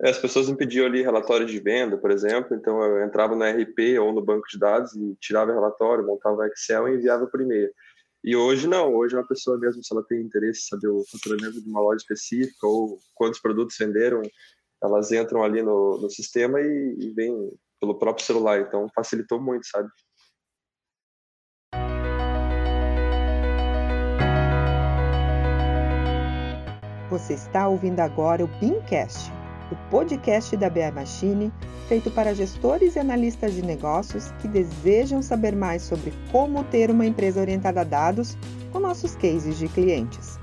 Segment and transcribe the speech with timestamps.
[0.00, 3.44] É, as pessoas me pediam ali relatório de venda, por exemplo, então eu entrava no
[3.44, 7.40] RP ou no banco de dados e tirava o relatório, montava Excel e enviava por
[7.40, 7.72] e-mail.
[8.22, 11.60] E hoje não, hoje uma pessoa mesmo, se ela tem interesse em saber o faturamento
[11.60, 14.22] de uma loja específica ou quantos produtos venderam,
[14.82, 19.66] elas entram ali no, no sistema e, e vêm pelo próprio celular, então facilitou muito,
[19.66, 19.88] sabe?
[27.10, 29.32] Você está ouvindo agora o Beamcast,
[29.70, 31.52] o podcast da BI Machine,
[31.88, 37.06] feito para gestores e analistas de negócios que desejam saber mais sobre como ter uma
[37.06, 38.36] empresa orientada a dados
[38.72, 40.38] com nossos cases de clientes.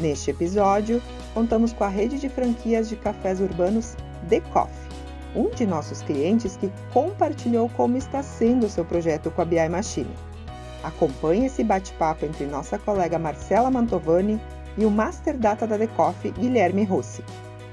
[0.00, 1.00] Neste episódio,
[1.32, 3.96] contamos com a rede de franquias de cafés urbanos
[4.28, 4.90] The Coffee,
[5.36, 9.68] um de nossos clientes que compartilhou como está sendo o seu projeto com a BI
[9.68, 10.10] Machine.
[10.82, 14.40] Acompanhe esse bate-papo entre nossa colega Marcela Mantovani
[14.76, 17.22] e o Master Data da Decoff, Guilherme Rossi.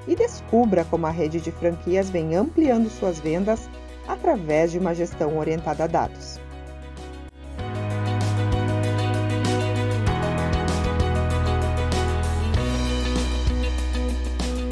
[0.08, 3.70] E descubra como a rede de franquias vem ampliando suas vendas
[4.08, 6.40] através de uma gestão orientada a dados.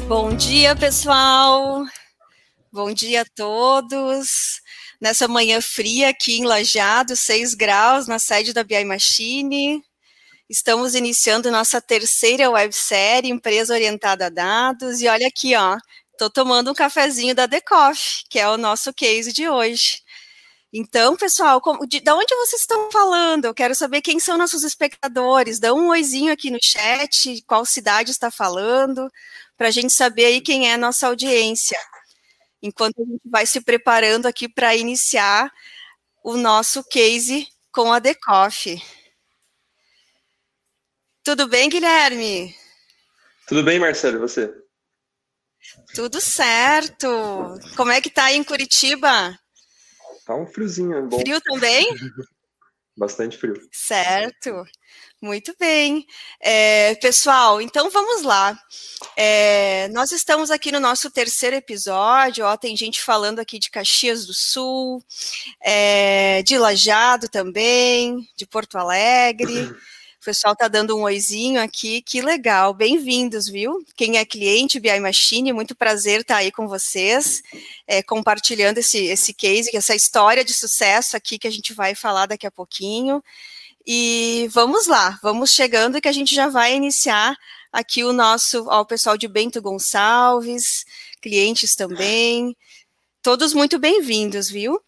[0.08, 1.84] Bom dia, pessoal!
[2.72, 4.60] Bom dia a todos!
[5.00, 9.80] Nessa manhã fria aqui em Lajado, 6 graus, na sede da BI Machine.
[10.50, 15.78] Estamos iniciando nossa terceira websérie, Empresa Orientada a Dados, e olha aqui, ó,
[16.10, 20.02] estou tomando um cafezinho da Decoff, que é o nosso case de hoje.
[20.72, 23.44] Então, pessoal, como, de, de, onde vocês estão falando?
[23.44, 25.60] Eu quero saber quem são nossos espectadores.
[25.60, 29.08] Dá um oizinho aqui no chat, qual cidade está falando,
[29.56, 31.78] para a gente saber aí quem é a nossa audiência.
[32.60, 35.48] Enquanto a gente vai se preparando aqui para iniciar
[36.24, 38.99] o nosso case com a Decoff.
[41.22, 42.54] Tudo bem, Guilherme?
[43.46, 44.52] Tudo bem, Marcelo, e você?
[45.94, 47.08] Tudo certo.
[47.76, 49.38] Como é que tá aí em Curitiba?
[50.24, 51.20] Tá um friozinho, é bom.
[51.20, 51.88] Frio também?
[52.96, 53.54] Bastante frio.
[53.72, 54.64] Certo.
[55.22, 56.06] Muito bem.
[56.40, 58.58] É, pessoal, então vamos lá.
[59.16, 64.26] É, nós estamos aqui no nosso terceiro episódio, ó, tem gente falando aqui de Caxias
[64.26, 65.04] do Sul,
[65.62, 69.70] é, de Lajado também, de Porto Alegre.
[70.20, 73.82] O pessoal tá dando um oizinho aqui, que legal, bem-vindos, viu?
[73.96, 77.42] Quem é cliente BI Machine, muito prazer estar aí com vocês,
[77.86, 82.26] é, compartilhando esse, esse case, essa história de sucesso aqui que a gente vai falar
[82.26, 83.24] daqui a pouquinho.
[83.86, 87.34] E vamos lá, vamos chegando que a gente já vai iniciar
[87.72, 90.84] aqui o nosso, ó, o pessoal de Bento Gonçalves,
[91.22, 92.54] clientes também,
[93.22, 94.82] todos muito bem-vindos, viu?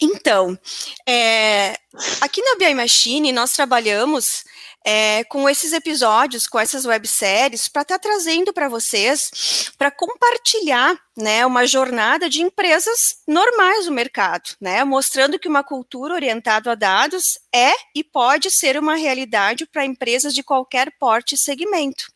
[0.00, 0.58] Então,
[1.06, 1.78] é,
[2.20, 4.44] aqui na BI Machine nós trabalhamos
[4.84, 10.94] é, com esses episódios, com essas webséries, para estar tá trazendo para vocês, para compartilhar
[11.16, 16.74] né, uma jornada de empresas normais do mercado, né, mostrando que uma cultura orientada a
[16.74, 22.13] dados é e pode ser uma realidade para empresas de qualquer porte e segmento.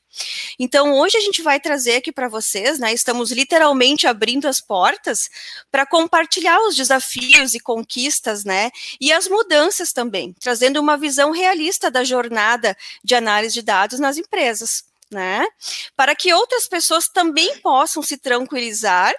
[0.58, 2.92] Então, hoje a gente vai trazer aqui para vocês, né?
[2.92, 5.28] Estamos literalmente abrindo as portas
[5.70, 8.70] para compartilhar os desafios e conquistas, né?
[9.00, 14.16] E as mudanças também, trazendo uma visão realista da jornada de análise de dados nas
[14.16, 14.84] empresas.
[15.10, 15.46] Né?
[15.96, 19.14] Para que outras pessoas também possam se tranquilizar,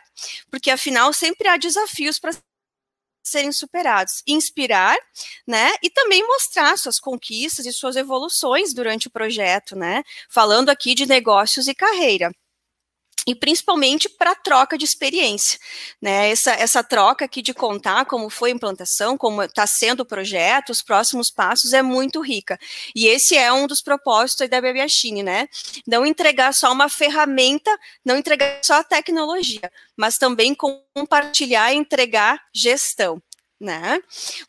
[0.52, 2.32] porque afinal sempre há desafios para
[3.24, 4.98] serem superados, inspirar,
[5.48, 10.96] né, e também mostrar suas conquistas e suas evoluções durante o projeto, né, falando aqui
[10.96, 12.32] de negócios e carreira
[13.28, 15.60] e principalmente para troca de experiência,
[16.02, 16.30] né?
[16.30, 20.70] Essa, essa troca aqui de contar como foi a implantação, como está sendo o projeto,
[20.70, 22.58] os próximos passos é muito rica.
[22.96, 25.48] E esse é um dos propósitos da Bebiachine, né?
[25.86, 32.42] Não entregar só uma ferramenta, não entregar só a tecnologia, mas também compartilhar e entregar
[32.54, 33.22] gestão,
[33.60, 34.00] né?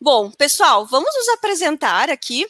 [0.00, 2.46] Bom, pessoal, vamos nos apresentar aqui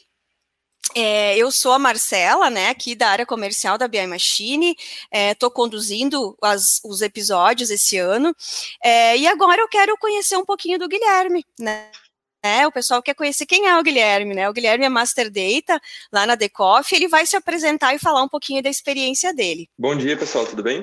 [0.94, 4.76] é, eu sou a Marcela, né, aqui da área comercial da BI Machine,
[5.12, 8.34] estou é, conduzindo as, os episódios esse ano,
[8.82, 11.90] é, e agora eu quero conhecer um pouquinho do Guilherme, né,
[12.42, 14.48] é, o pessoal quer conhecer quem é o Guilherme, né?
[14.48, 15.78] O Guilherme é Master Data
[16.10, 19.68] lá na Decoff, ele vai se apresentar e falar um pouquinho da experiência dele.
[19.78, 20.82] Bom dia, pessoal, tudo bem?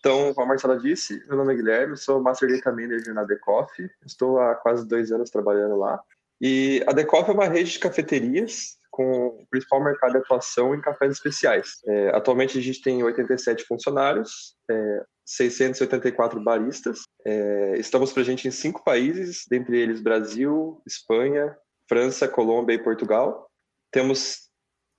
[0.00, 3.72] Então, como a Marcela disse, meu nome é Guilherme, sou Master Data Manager na Decoff,
[4.04, 6.00] estou há quase dois anos trabalhando lá.
[6.40, 10.80] E a Decoff é uma rede de cafeterias com o principal mercado de atuação em
[10.80, 11.74] cafés especiais.
[11.86, 17.02] É, atualmente a gente tem 87 funcionários, é, 684 baristas.
[17.24, 21.56] É, estamos presentes em cinco países, dentre eles Brasil, Espanha,
[21.88, 23.48] França, Colômbia e Portugal.
[23.92, 24.48] Temos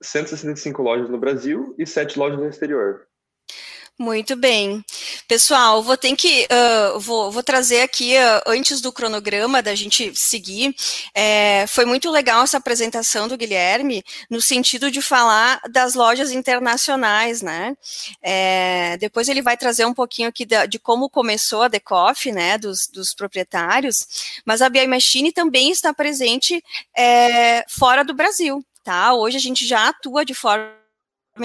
[0.02, 3.06] 165 lojas no Brasil e sete lojas no exterior.
[3.98, 4.82] Muito bem.
[5.30, 10.12] Pessoal, vou ter que uh, vou, vou, trazer aqui uh, antes do cronograma da gente
[10.12, 10.74] seguir.
[11.14, 17.42] É, foi muito legal essa apresentação do Guilherme no sentido de falar das lojas internacionais,
[17.42, 17.76] né?
[18.20, 22.58] É, depois ele vai trazer um pouquinho aqui de, de como começou a Decoff, né?
[22.58, 23.98] Dos, dos, proprietários.
[24.44, 26.60] Mas a BI Machine também está presente
[26.98, 29.14] é, fora do Brasil, tá?
[29.14, 30.79] Hoje a gente já atua de forma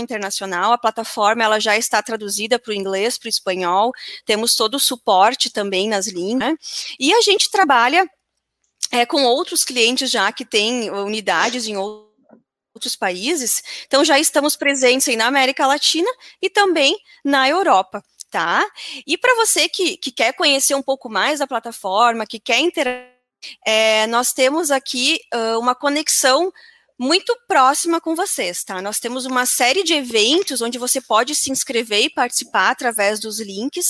[0.01, 3.91] internacional, a plataforma ela já está traduzida para o inglês, para o espanhol,
[4.25, 6.57] temos todo o suporte também nas línguas, né?
[6.99, 8.09] e a gente trabalha
[8.91, 15.07] é, com outros clientes já que têm unidades em outros países, então já estamos presentes
[15.07, 16.09] aí na América Latina
[16.41, 18.03] e também na Europa.
[18.31, 18.65] Tá?
[19.07, 23.15] E para você que, que quer conhecer um pouco mais da plataforma, que quer interagir,
[23.65, 26.51] é, nós temos aqui uh, uma conexão
[26.97, 28.81] muito próxima com vocês, tá?
[28.81, 33.39] Nós temos uma série de eventos onde você pode se inscrever e participar através dos
[33.39, 33.85] links.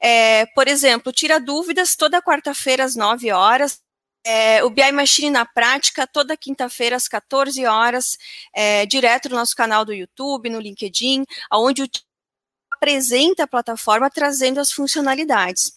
[0.00, 3.80] É, por exemplo, tira dúvidas toda quarta-feira às 9 horas.
[4.24, 8.18] É, o BI Machine na prática, toda quinta-feira às 14 horas,
[8.54, 11.88] é, direto no nosso canal do YouTube, no LinkedIn, onde o
[12.80, 15.72] apresenta a plataforma trazendo as funcionalidades.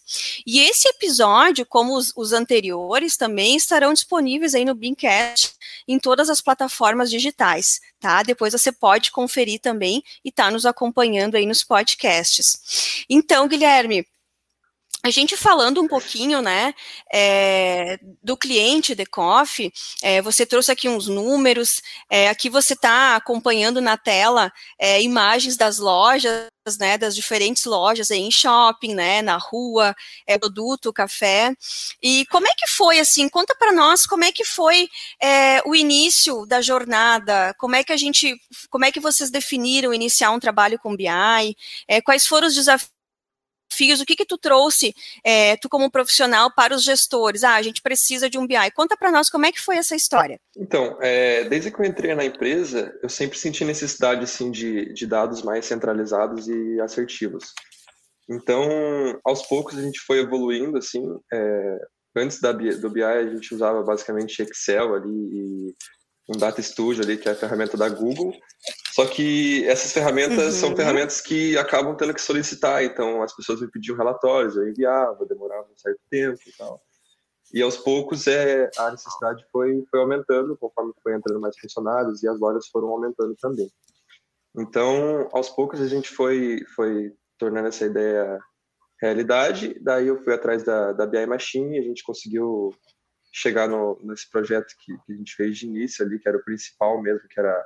[0.46, 5.54] E esse episódio, como os, os anteriores, também estarão disponíveis aí no Beancast
[5.86, 8.22] em todas as plataformas digitais, tá?
[8.22, 13.04] Depois você pode conferir também e tá nos acompanhando aí nos podcasts.
[13.08, 14.06] Então, Guilherme,
[15.04, 16.74] a gente falando um pouquinho, né,
[17.12, 19.70] é, do cliente de Coffee,
[20.02, 25.58] é, você trouxe aqui uns números, é, aqui você está acompanhando na tela é, imagens
[25.58, 26.48] das lojas,
[26.80, 29.94] né, das diferentes lojas em shopping, né, na rua,
[30.26, 31.54] é, produto, café,
[32.02, 34.88] e como é que foi, assim, conta para nós como é que foi
[35.22, 38.34] é, o início da jornada, como é que a gente,
[38.70, 41.54] como é que vocês definiram iniciar um trabalho com BI,
[42.06, 42.93] quais foram os desafios
[43.68, 44.94] desafios, o que que tu trouxe,
[45.24, 47.44] é, tu como profissional, para os gestores?
[47.44, 48.70] Ah, a gente precisa de um BI.
[48.74, 50.38] Conta para nós como é que foi essa história.
[50.56, 55.06] Então, é, desde que eu entrei na empresa, eu sempre senti necessidade, assim, de, de
[55.06, 57.52] dados mais centralizados e assertivos.
[58.28, 58.64] Então,
[59.24, 61.02] aos poucos a gente foi evoluindo, assim,
[61.32, 61.78] é,
[62.16, 65.74] antes da, do BI a gente usava basicamente Excel ali e
[66.28, 68.32] um Data Studio ali, que é a ferramenta da Google,
[68.94, 70.60] só que essas ferramentas uhum.
[70.60, 75.26] são ferramentas que acabam tendo que solicitar, então as pessoas me pediam relatórios, eu enviava,
[75.26, 76.80] demorava um certo tempo e tal.
[77.52, 82.28] E aos poucos é, a necessidade foi, foi aumentando conforme foi entrando mais funcionários e
[82.28, 83.68] as lojas foram aumentando também.
[84.56, 88.38] Então, aos poucos a gente foi, foi tornando essa ideia
[89.02, 92.72] realidade, daí eu fui atrás da, da BI Machine e a gente conseguiu
[93.32, 96.44] chegar no, nesse projeto que, que a gente fez de início ali, que era o
[96.44, 97.60] principal mesmo, que era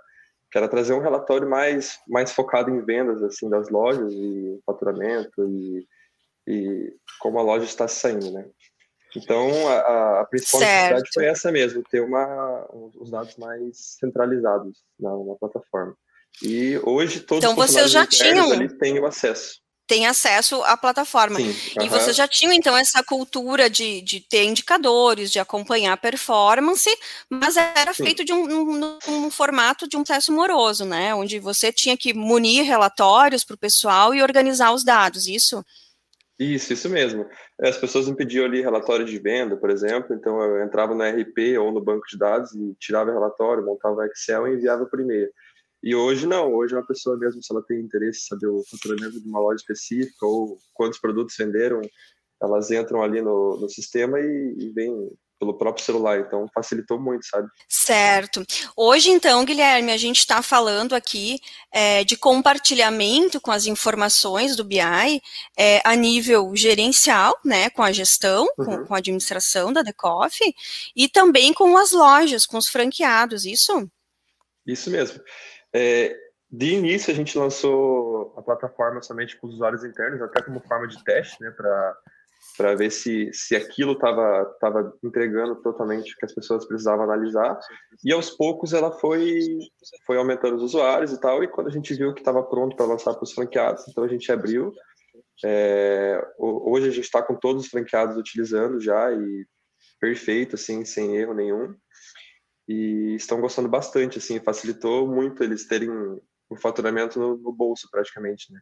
[0.50, 5.44] que era trazer um relatório mais, mais focado em vendas assim das lojas e faturamento
[5.48, 5.86] e,
[6.46, 8.48] e como a loja está saindo, né?
[9.16, 10.72] Então a, a principal certo.
[10.72, 12.66] necessidade foi essa mesmo, ter uma,
[12.96, 15.94] os dados mais centralizados na, na plataforma.
[16.42, 20.76] E hoje todos então, os vocês já tinham ali têm o acesso tem acesso à
[20.76, 21.40] plataforma.
[21.40, 25.96] Sim, e você já tinha, então, essa cultura de, de ter indicadores, de acompanhar a
[25.96, 26.88] performance,
[27.29, 28.05] mas era Sim.
[28.05, 31.14] feito de um, um, um, formato de um processo moroso, né?
[31.14, 35.64] Onde você tinha que munir relatórios para o pessoal e organizar os dados, isso?
[36.38, 37.26] Isso, isso mesmo.
[37.61, 41.58] As pessoas me pediam ali relatório de venda, por exemplo, então eu entrava no RP
[41.58, 45.01] ou no banco de dados e tirava o relatório, montava o Excel e enviava por
[45.01, 45.31] e-mail.
[45.82, 49.20] E hoje não, hoje uma pessoa mesmo, se ela tem interesse em saber o faturamento
[49.20, 51.81] de uma loja específica ou quantos produtos venderam,
[52.43, 57.25] elas entram ali no, no sistema e, e vêm pelo próprio celular, então facilitou muito,
[57.27, 57.49] sabe?
[57.69, 58.44] Certo.
[58.77, 61.39] Hoje, então, Guilherme, a gente está falando aqui
[61.73, 64.81] é, de compartilhamento com as informações do BI
[65.56, 68.65] é, a nível gerencial, né, com a gestão, uhum.
[68.65, 70.39] com, com, a administração da Decoff,
[70.97, 73.89] e também com as lojas, com os franqueados, isso?
[74.67, 75.20] Isso mesmo.
[75.75, 76.17] É,
[76.51, 80.89] de início, a gente lançou a plataforma somente com os usuários internos, até como forma
[80.89, 81.51] de teste, né,
[82.56, 87.58] para ver se, se aquilo estava tava entregando totalmente o que as pessoas precisavam analisar.
[88.03, 89.58] E aos poucos ela foi,
[90.06, 92.87] foi aumentando os usuários e tal, e quando a gente viu que estava pronto para
[92.87, 94.72] lançar para os franqueados, então a gente abriu.
[95.44, 99.46] É, hoje a gente está com todos os franqueados utilizando já e
[100.01, 101.75] perfeito, assim, sem erro nenhum
[102.69, 108.53] e estão gostando bastante, assim, facilitou muito eles terem o faturamento no, no bolso praticamente,
[108.53, 108.60] né?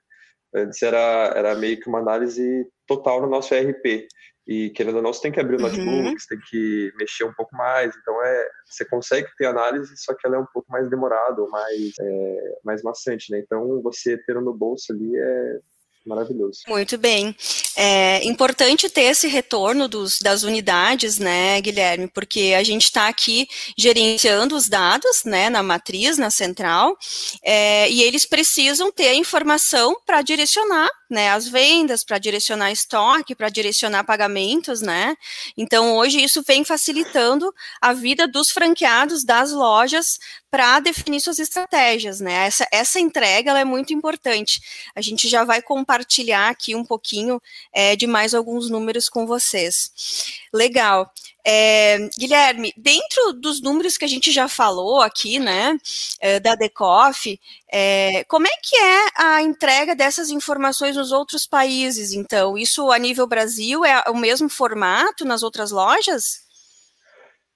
[0.54, 4.06] Antes era, era meio que uma análise total no nosso ERP,
[4.46, 5.68] e querendo ou não, você tem que abrir o uhum.
[5.68, 10.14] notebook, você tem que mexer um pouco mais, então é, você consegue ter análise, só
[10.14, 13.40] que ela é um pouco mais demorada, ou mais, é, mais maçante, né?
[13.40, 15.58] Então você ter no bolso ali é,
[16.06, 16.60] maravilhoso.
[16.68, 17.34] Muito bem.
[17.78, 23.46] É importante ter esse retorno dos, das unidades, né, Guilherme, porque a gente está aqui
[23.76, 26.96] gerenciando os dados, né, na matriz, na central,
[27.42, 33.34] é, e eles precisam ter a informação para direcionar, né, as vendas, para direcionar estoque,
[33.34, 35.14] para direcionar pagamentos, né.
[35.54, 40.18] Então, hoje isso vem facilitando a vida dos franqueados das lojas
[40.50, 42.46] para definir suas estratégias, né?
[42.46, 44.58] Essa, essa entrega é muito importante.
[44.94, 47.38] A gente já vai compartilhar aqui um pouquinho
[47.76, 50.40] é, de mais alguns números com vocês.
[50.50, 51.12] Legal.
[51.46, 55.78] É, Guilherme, dentro dos números que a gente já falou aqui, né,
[56.18, 57.38] é, da Decoff,
[57.70, 62.56] é, como é que é a entrega dessas informações nos outros países, então?
[62.56, 66.46] Isso a nível Brasil é o mesmo formato nas outras lojas?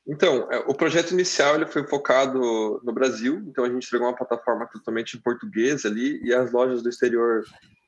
[0.07, 4.17] Então, é, o projeto inicial ele foi focado no Brasil, então a gente entregou uma
[4.17, 7.43] plataforma totalmente em português ali, e as lojas do exterior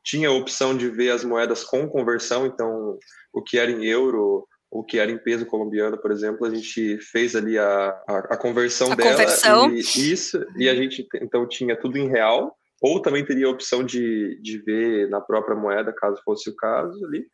[0.04, 2.98] tinham a opção de ver as moedas com conversão, então
[3.32, 6.98] o que era em euro, o que era em peso colombiano, por exemplo, a gente
[6.98, 9.10] fez ali a, a, a conversão a dela.
[9.10, 9.70] Conversão.
[9.70, 13.84] E, isso, e a gente então tinha tudo em real, ou também teria a opção
[13.84, 17.24] de, de ver na própria moeda, caso fosse o caso ali.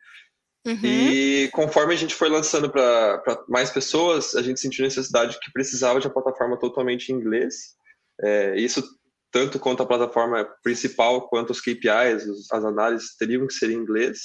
[0.67, 0.79] Uhum.
[0.83, 5.99] E conforme a gente foi lançando para mais pessoas, a gente sentiu necessidade que precisava
[5.99, 7.55] de uma plataforma totalmente em inglês.
[8.21, 8.83] É, isso
[9.31, 14.19] tanto quanto a plataforma principal, quanto os KPIs, as análises teriam que ser em inglês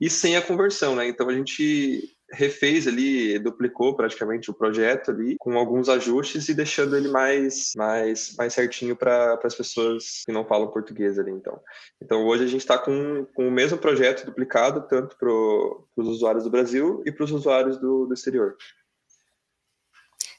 [0.00, 1.08] e sem a conversão, né?
[1.08, 6.96] Então a gente refez ali, duplicou praticamente o projeto ali, com alguns ajustes e deixando
[6.96, 11.58] ele mais, mais, mais certinho para as pessoas que não falam português ali, então.
[12.02, 16.44] Então hoje a gente está com, com o mesmo projeto duplicado, tanto para os usuários
[16.44, 18.56] do Brasil e para os usuários do, do exterior.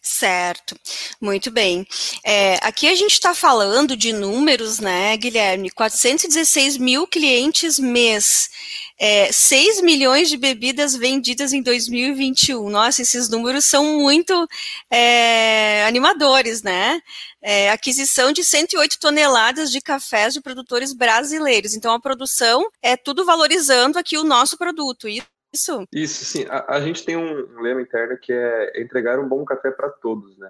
[0.07, 0.73] Certo,
[1.19, 1.85] muito bem.
[2.23, 5.69] É, aqui a gente está falando de números, né, Guilherme?
[5.69, 8.49] 416 mil clientes mês,
[8.97, 12.69] é, 6 milhões de bebidas vendidas em 2021.
[12.69, 14.47] Nossa, esses números são muito
[14.89, 17.01] é, animadores, né?
[17.41, 21.75] É, aquisição de 108 toneladas de cafés de produtores brasileiros.
[21.75, 25.07] Então, a produção é tudo valorizando aqui o nosso produto.
[25.53, 25.85] Isso?
[25.91, 26.45] Isso, sim.
[26.49, 30.37] A, a gente tem um, lema interno que é entregar um bom café para todos,
[30.37, 30.49] né?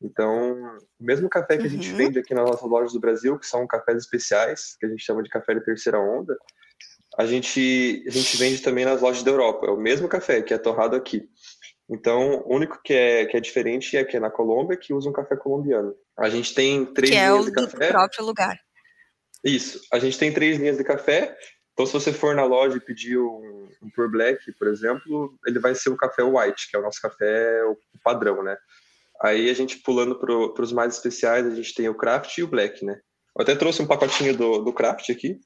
[0.00, 1.96] Então, o mesmo café que a gente uhum.
[1.96, 5.22] vende aqui nas nossas lojas do Brasil, que são cafés especiais, que a gente chama
[5.22, 6.36] de café de terceira onda,
[7.18, 9.66] a gente, a gente vende também nas lojas da Europa.
[9.66, 11.26] É o mesmo café que é torrado aqui.
[11.88, 15.08] Então, o único que é, que é diferente é que é na Colômbia, que usa
[15.08, 15.94] um café colombiano.
[16.18, 17.86] A gente tem três que é linhas é o de café.
[17.86, 18.60] Do próprio lugar.
[19.44, 19.80] Isso.
[19.92, 21.36] A gente tem três linhas de café
[21.76, 25.58] então, se você for na loja e pedir um, um Pure Black, por exemplo, ele
[25.58, 28.56] vai ser o café white, que é o nosso café o padrão, né?
[29.20, 32.48] Aí a gente pulando para os mais especiais, a gente tem o craft e o
[32.48, 32.98] black, né?
[33.36, 35.38] Eu até trouxe um pacotinho do, do craft aqui.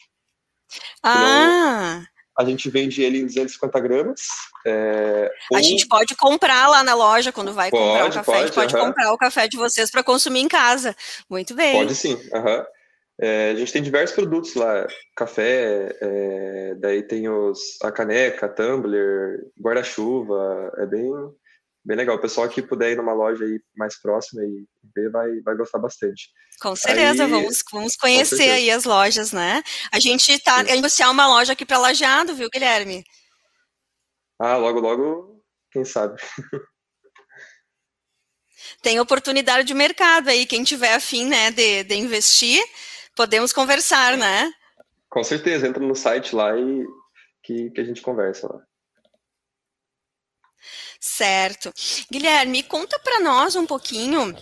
[1.03, 2.05] Ah!
[2.39, 4.21] a gente vende ele em 250 gramas.
[4.65, 5.59] É, ou...
[5.59, 8.23] A gente pode comprar lá na loja quando vai pode, comprar o café.
[8.25, 8.87] Pode, a gente pode uh -huh.
[8.87, 10.97] comprar o café de vocês para consumir em casa.
[11.29, 11.75] Muito bem.
[11.75, 12.15] Pode sim.
[12.15, 12.65] Uh -huh.
[13.23, 19.41] É, a gente tem diversos produtos lá, café, é, daí tem os, a caneca, tumbler,
[19.61, 21.12] guarda-chuva, é bem,
[21.85, 22.17] bem legal.
[22.17, 24.65] O pessoal que puder ir numa loja aí mais próxima e
[24.97, 26.31] ver vai, vai gostar bastante.
[26.62, 29.62] Com certeza, aí, vamos, vamos conhecer aí as lojas, né?
[29.93, 33.05] A gente está iniciar uma loja aqui para Lajado, viu, Guilherme?
[34.39, 36.19] Ah, logo, logo, quem sabe.
[38.83, 42.62] Tem oportunidade de mercado aí, quem tiver afim, né, de, de investir,
[43.21, 44.50] podemos conversar, né?
[45.11, 46.87] Com certeza, entra no site lá e
[47.43, 48.62] que, que a gente conversa lá.
[50.99, 51.71] Certo.
[52.11, 54.35] Guilherme, conta para nós um pouquinho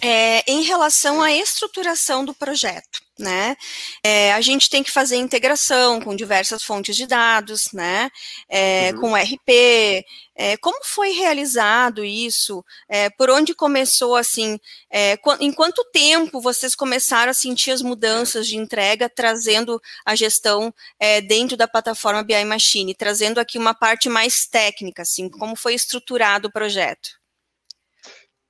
[0.00, 3.56] é, em relação à estruturação do projeto né?
[4.02, 8.10] É, a gente tem que fazer integração com diversas fontes de dados, né?
[8.48, 9.00] É, uhum.
[9.00, 10.04] Com RP.
[10.36, 12.64] É, como foi realizado isso?
[12.88, 14.58] É, por onde começou assim?
[14.88, 20.72] É, em quanto tempo vocês começaram a sentir as mudanças de entrega, trazendo a gestão
[21.00, 25.74] é, dentro da plataforma BI Machine, trazendo aqui uma parte mais técnica, assim, como foi
[25.74, 27.18] estruturado o projeto?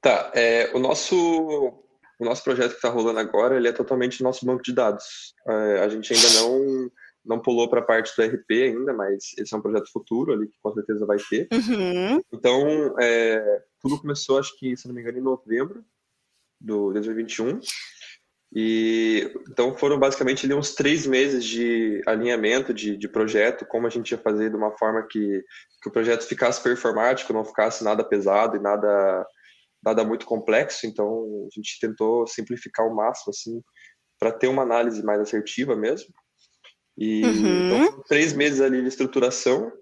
[0.00, 0.30] Tá,
[0.74, 1.87] o nosso
[2.18, 5.34] o nosso projeto que está rolando agora, ele é totalmente nosso banco de dados.
[5.46, 6.90] É, a gente ainda não
[7.24, 10.48] não pulou para a parte do RP ainda, mas esse é um projeto futuro ali
[10.48, 11.46] que com certeza vai ter.
[11.52, 12.22] Uhum.
[12.32, 15.84] Então, é, tudo começou, acho que, se não me engano, em novembro
[16.58, 17.60] do 2021.
[18.54, 23.90] E então foram basicamente ali uns três meses de alinhamento de, de projeto, como a
[23.90, 25.44] gente ia fazer de uma forma que,
[25.82, 29.26] que o projeto ficasse performático, não ficasse nada pesado e nada
[29.84, 33.62] nada muito complexo, então a gente tentou simplificar o máximo assim
[34.18, 36.12] para ter uma análise mais assertiva mesmo.
[36.96, 37.66] E uhum.
[37.66, 39.72] então, três meses ali de estruturação.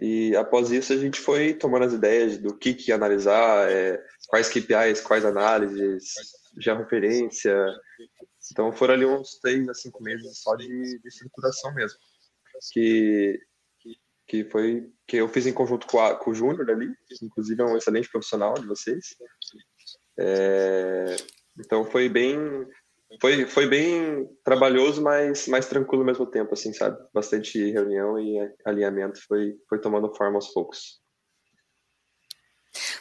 [0.00, 4.48] E após isso a gente foi tomando as ideias do que, que analisar, é, quais
[4.48, 6.12] KPIs, quais análises,
[6.60, 7.56] já referência.
[8.52, 11.98] Então foram ali uns três a cinco meses só de, de estruturação mesmo.
[12.72, 13.40] Que,
[14.28, 17.62] que foi que eu fiz em conjunto com, a, com o Júnior ali, que inclusive
[17.62, 19.16] é um excelente profissional de vocês.
[20.18, 21.16] É,
[21.58, 22.36] então foi bem
[23.20, 26.98] foi, foi bem trabalhoso, mas mais tranquilo ao mesmo tempo, assim, sabe?
[27.12, 31.00] Bastante reunião e alinhamento foi, foi tomando forma aos poucos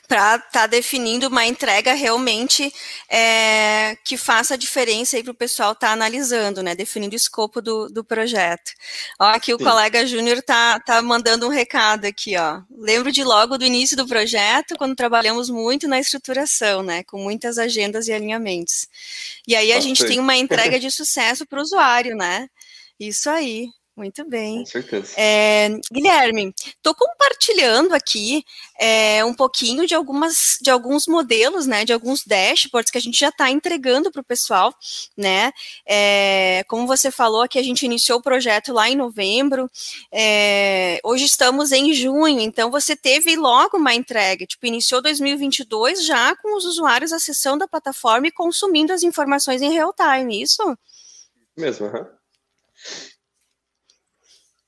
[0.08, 2.74] para estar tá definindo uma entrega realmente
[3.10, 6.74] é, que faça a diferença aí para o pessoal estar tá analisando, né?
[6.74, 8.72] Definindo o escopo do, do projeto.
[9.20, 9.66] Ó, aqui o Sim.
[9.66, 12.62] colega Júnior tá, tá mandando um recado aqui, ó.
[12.72, 17.04] Lembro de logo do início do projeto, quando trabalhamos muito na estruturação, né?
[17.04, 18.88] Com muitas agendas e alinhamentos.
[19.46, 22.50] E aí a gente tem uma entrega de sucesso para o usuário, né?
[22.98, 23.68] Isso aí.
[23.98, 24.60] Muito bem.
[24.60, 25.12] Com certeza.
[25.18, 28.46] É, Guilherme, estou compartilhando aqui
[28.80, 31.84] é, um pouquinho de algumas de alguns modelos, né?
[31.84, 34.72] De alguns dashboards que a gente já está entregando para o pessoal,
[35.18, 35.52] né?
[35.84, 39.68] É, como você falou aqui, a gente iniciou o projeto lá em novembro.
[40.12, 44.46] É, hoje estamos em junho, então você teve logo uma entrega.
[44.46, 49.74] Tipo, iniciou 2022 já com os usuários acessando a plataforma e consumindo as informações em
[49.74, 50.78] real time, isso?
[51.58, 52.02] Mesmo, aham.
[52.02, 53.17] Uhum.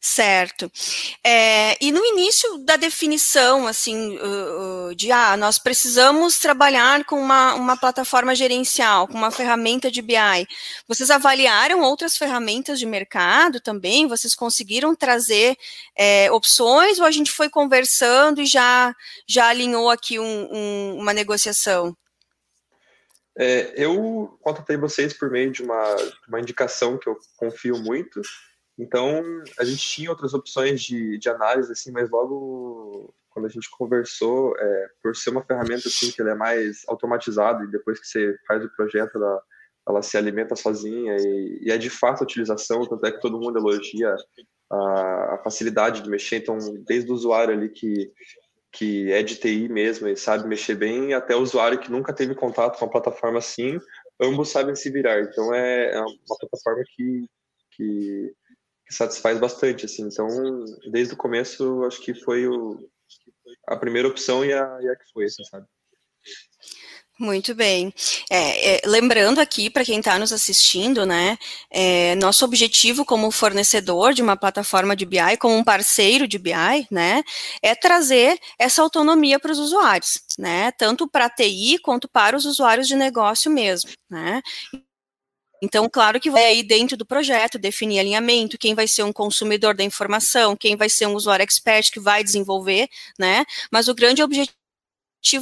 [0.01, 0.71] Certo.
[1.21, 7.53] É, e no início da definição, assim, uh, de, ah, nós precisamos trabalhar com uma,
[7.55, 10.47] uma plataforma gerencial, com uma ferramenta de BI,
[10.87, 14.07] vocês avaliaram outras ferramentas de mercado também?
[14.07, 15.57] Vocês conseguiram trazer
[15.97, 18.95] é, opções ou a gente foi conversando e já,
[19.27, 21.93] já alinhou aqui um, um, uma negociação?
[23.37, 25.95] É, eu contatei vocês por meio de uma,
[26.27, 28.21] uma indicação que eu confio muito,
[28.79, 29.21] então,
[29.59, 34.55] a gente tinha outras opções de, de análise, assim, mas logo quando a gente conversou,
[34.57, 38.35] é, por ser uma ferramenta assim que ela é mais automatizada e depois que você
[38.47, 39.41] faz o projeto, ela,
[39.87, 43.39] ela se alimenta sozinha e, e é de fato a utilização, tanto é que todo
[43.39, 44.15] mundo elogia
[44.71, 46.37] a, a facilidade de mexer.
[46.37, 48.11] Então, desde o usuário ali que
[48.71, 52.35] que é de TI mesmo e sabe mexer bem, até o usuário que nunca teve
[52.35, 53.79] contato com a plataforma assim,
[54.21, 55.21] ambos sabem se virar.
[55.21, 57.25] Então é, é uma plataforma que,
[57.71, 58.31] que
[58.89, 60.03] satisfaz bastante, assim.
[60.03, 60.27] Então,
[60.91, 62.89] desde o começo, acho que foi o,
[63.67, 65.65] a primeira opção e a, e a que foi, assim, sabe?
[67.19, 67.93] Muito bem.
[68.29, 71.37] É, é, lembrando aqui para quem está nos assistindo, né,
[71.69, 76.53] é, nosso objetivo como fornecedor de uma plataforma de BI, como um parceiro de BI,
[76.89, 77.21] né,
[77.61, 82.45] é trazer essa autonomia para os usuários, né, tanto para a TI quanto para os
[82.45, 84.41] usuários de negócio mesmo, né.
[85.61, 89.75] Então, claro que vai aí dentro do projeto definir alinhamento, quem vai ser um consumidor
[89.75, 93.45] da informação, quem vai ser um usuário expert que vai desenvolver, né?
[93.71, 94.55] Mas o grande objetivo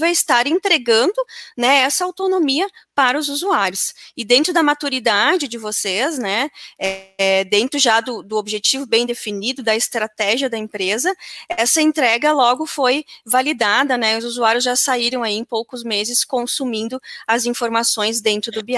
[0.01, 1.13] é estar entregando
[1.57, 3.93] né, essa autonomia para os usuários.
[4.17, 9.61] E dentro da maturidade de vocês, né, é, dentro já do, do, objetivo bem definido,
[9.61, 11.15] da estratégia da empresa,
[11.47, 16.99] essa entrega logo foi validada, né, os usuários já saíram aí em poucos meses consumindo
[17.27, 18.73] as informações dentro do BI.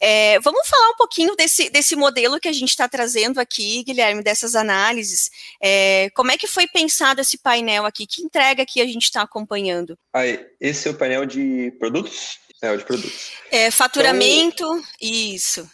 [0.00, 4.22] É, vamos falar um pouquinho desse, desse modelo que a gente está trazendo aqui, Guilherme,
[4.22, 5.30] dessas análises.
[5.62, 8.06] É, como é que foi pensado esse painel aqui?
[8.06, 9.98] Que entrega que a gente está acompanhando?
[10.10, 12.40] Aí, esse é o painel de produtos?
[12.62, 13.32] É, o de produtos.
[13.50, 15.68] É, faturamento, então, isso.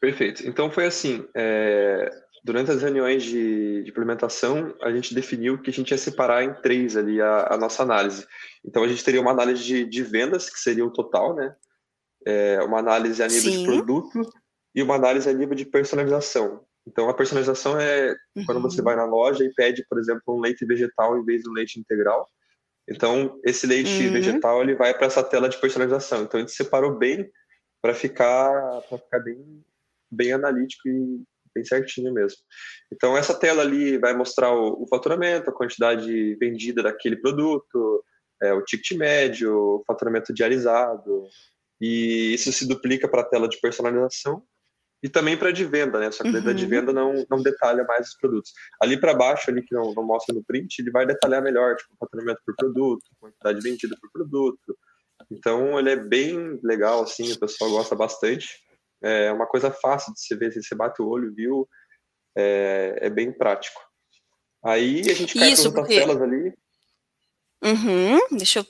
[0.00, 0.46] Perfeito.
[0.46, 2.10] Então foi assim, é,
[2.42, 6.52] durante as reuniões de, de, implementação, a gente definiu que a gente ia separar em
[6.54, 8.26] três ali a, a nossa análise.
[8.64, 11.54] Então a gente teria uma análise de, de vendas, que seria o total, né?
[12.26, 13.58] É, uma análise a nível Sim.
[13.58, 14.20] de produto
[14.74, 16.60] e uma análise a nível de personalização.
[16.86, 18.44] Então a personalização é uhum.
[18.44, 18.84] quando você uhum.
[18.84, 22.28] vai na loja e pede, por exemplo, um leite vegetal em vez do leite integral.
[22.88, 24.12] Então, esse leite uhum.
[24.12, 26.22] vegetal ele vai para essa tela de personalização.
[26.22, 27.28] Então, a gente separou bem
[27.82, 29.64] para ficar, pra ficar bem,
[30.10, 31.22] bem analítico e
[31.54, 32.38] bem certinho mesmo.
[32.92, 38.04] Então, essa tela ali vai mostrar o, o faturamento, a quantidade vendida daquele produto,
[38.42, 41.26] é, o ticket médio, o faturamento diarizado.
[41.80, 44.42] E isso se duplica para a tela de personalização
[45.06, 46.10] e também para de venda, né?
[46.10, 46.48] Só que uhum.
[46.48, 48.52] a de venda não, não detalha mais os produtos.
[48.82, 51.94] Ali para baixo, ali que não, não mostra no print, ele vai detalhar melhor, tipo,
[51.96, 54.76] faturamento por produto, quantidade vendida por produto.
[55.30, 58.48] Então, ele é bem legal, assim, o pessoal gosta bastante.
[59.00, 61.68] É uma coisa fácil de se ver, se você bate o olho, viu?
[62.36, 63.80] É, é bem prático.
[64.64, 66.52] Aí a gente cai Isso, outras telas ali.
[67.64, 68.66] Uhum, deixa eu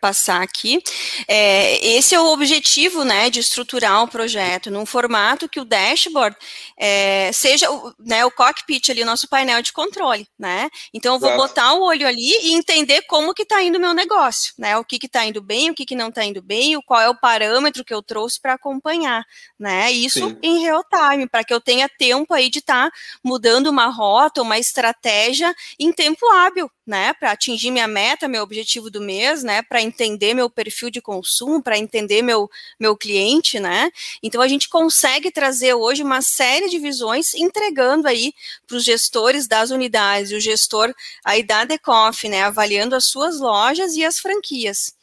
[0.00, 0.80] passar aqui.
[1.26, 6.36] É, esse é o objetivo, né, de estruturar o projeto num formato que o dashboard
[6.78, 10.70] é, seja o, né, o cockpit ali, o nosso painel de controle, né?
[10.94, 11.42] Então eu vou Exato.
[11.42, 14.76] botar o olho ali e entender como que está indo o meu negócio, né?
[14.78, 17.00] O que que está indo bem, o que que não está indo bem, o qual
[17.00, 19.24] é o parâmetro que eu trouxe para acompanhar,
[19.58, 19.90] né?
[19.90, 20.38] Isso Sim.
[20.42, 24.40] em real time, para que eu tenha tempo aí de estar tá mudando uma rota,
[24.42, 27.12] uma estratégia em tempo hábil, né?
[27.14, 29.62] Para atingir minha meta, meu objetivo do mês, né?
[29.62, 33.90] Para entender meu perfil de consumo, para entender meu, meu cliente, né?
[34.22, 38.32] Então a gente consegue trazer hoje uma série de visões entregando aí
[38.66, 42.42] para os gestores das unidades, o gestor aí da Decoff, né?
[42.42, 44.96] Avaliando as suas lojas e as franquias.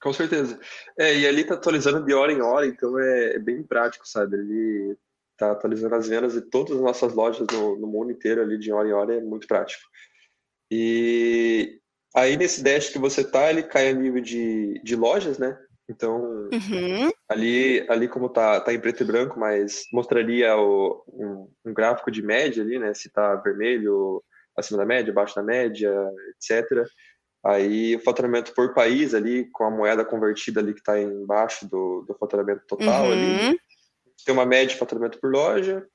[0.00, 0.58] Com certeza.
[0.96, 4.36] É, e ali tá atualizando de hora em hora, então é, é bem prático, sabe?
[4.36, 4.96] Ele
[5.36, 8.72] tá atualizando as vendas de todas as nossas lojas no, no mundo inteiro ali de
[8.72, 9.82] hora em hora, é muito prático.
[10.70, 11.80] E
[12.20, 15.58] aí nesse dash que você tá, ele cai a nível de, de lojas, né?
[15.88, 17.10] Então, uhum.
[17.28, 22.10] ali, ali como tá, tá em preto e branco, mas mostraria o, um, um, gráfico
[22.10, 22.92] de média ali, né?
[22.92, 24.22] Se tá vermelho,
[24.56, 25.90] acima da média, abaixo da média,
[26.34, 26.86] etc.
[27.44, 32.04] Aí o faturamento por país ali, com a moeda convertida ali que está embaixo do,
[32.06, 33.12] do faturamento total uhum.
[33.12, 33.60] ali.
[34.26, 35.86] Tem uma média de faturamento por loja,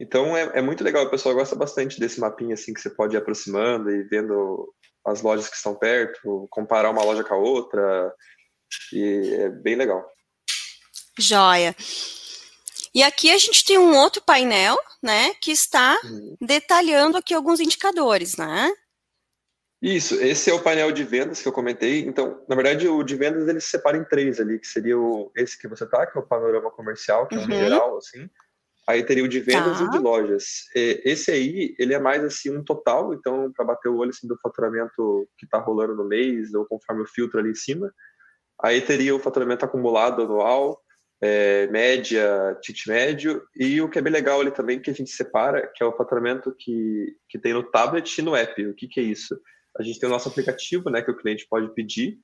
[0.00, 3.16] então é, é, muito legal, o pessoal gosta bastante desse mapinha assim que você pode
[3.16, 4.72] ir aproximando e vendo
[5.08, 8.14] as lojas que estão perto, comparar uma loja com a outra,
[8.92, 10.04] e é bem legal.
[11.18, 11.74] Joia.
[12.94, 16.36] E aqui a gente tem um outro painel, né, que está uhum.
[16.40, 18.72] detalhando aqui alguns indicadores, né?
[19.80, 22.00] Isso, esse é o painel de vendas que eu comentei.
[22.00, 25.30] Então, na verdade, o de vendas ele se separa em três ali, que seria o,
[25.36, 27.50] esse que você tá, que é o panorama comercial, que é um uhum.
[27.50, 28.28] geral, assim.
[28.88, 29.84] Aí teria o de vendas tá.
[29.84, 30.02] e o de tá.
[30.02, 30.44] lojas.
[30.74, 34.38] Esse aí, ele é mais assim um total, então para bater o olho assim, do
[34.40, 37.92] faturamento que está rolando no mês, ou conforme o filtro ali em cima.
[38.62, 40.80] Aí teria o faturamento acumulado anual,
[41.20, 45.10] é, média, ticket médio, e o que é bem legal ali também, que a gente
[45.10, 48.66] separa, que é o faturamento que, que tem no tablet e no app.
[48.68, 49.38] O que, que é isso?
[49.78, 52.18] A gente tem o nosso aplicativo, né, que o cliente pode pedir,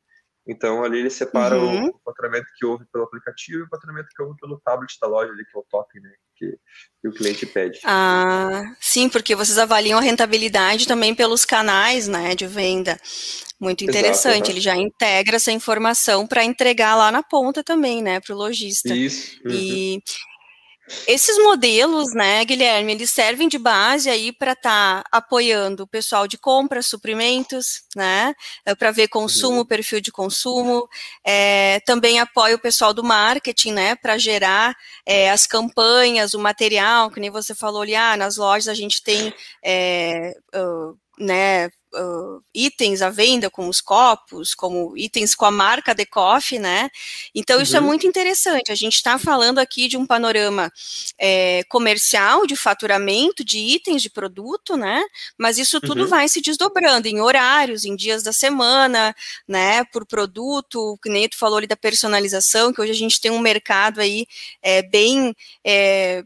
[0.46, 1.88] então, ali ele separa uhum.
[1.88, 5.33] o faturamento que houve pelo aplicativo e o faturamento que houve pelo tablet da loja,
[5.33, 6.11] ali, que é o token, né?
[6.37, 6.59] Que,
[7.00, 7.80] que, o cliente pede.
[7.85, 13.00] Ah, sim, porque vocês avaliam a rentabilidade também pelos canais né, de venda.
[13.59, 18.20] Muito interessante, Exato, ele já integra essa informação para entregar lá na ponta também, né,
[18.20, 18.92] para o lojista.
[18.94, 19.40] Isso.
[19.44, 19.52] Uhum.
[19.52, 20.02] E
[21.07, 26.27] esses modelos, né, Guilherme, eles servem de base aí para estar tá apoiando o pessoal
[26.27, 28.35] de compra, suprimentos, né,
[28.66, 29.64] é, para ver consumo, uhum.
[29.64, 30.87] perfil de consumo,
[31.25, 37.11] é, também apoia o pessoal do marketing, né, para gerar é, as campanhas, o material,
[37.11, 39.33] que nem você falou ali, ah, nas lojas a gente tem,
[39.64, 45.94] é, uh, né, uh, itens à venda, como os copos, como itens com a marca
[45.94, 46.90] The Coffee, né?
[47.35, 47.87] Então, isso é uhum.
[47.87, 48.70] é muito interessante.
[48.70, 50.72] A gente está falando aqui de um panorama
[51.18, 55.02] é, comercial, de faturamento de itens de produto, né?
[55.38, 56.09] Mas isso tudo uhum.
[56.09, 59.14] vai se desdobrando em horários, em dias da semana,
[59.46, 59.85] né?
[59.85, 63.40] Por produto, que nem tu falou ali da personalização, que hoje a gente tem um
[63.40, 64.26] mercado aí
[64.62, 65.35] é, bem.
[65.64, 66.24] É,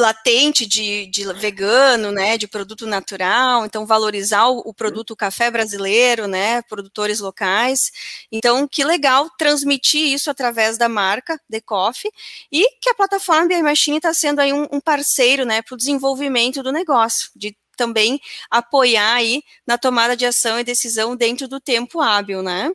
[0.00, 6.26] latente de, de, vegano, né, de produto natural, então valorizar o, o, produto café brasileiro,
[6.26, 7.92] né, produtores locais.
[8.32, 12.10] Então, que legal transmitir isso através da marca The Coffee
[12.50, 15.78] e que a plataforma BI Machine está sendo aí um, um parceiro, né, para o
[15.78, 21.58] desenvolvimento do negócio, de também apoiar aí na tomada de ação e decisão dentro do
[21.58, 22.70] tempo hábil, né?